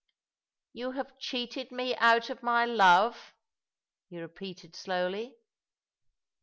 [0.73, 3.35] "You have cheated me out of my love,"
[4.09, 5.35] he repeated slowly.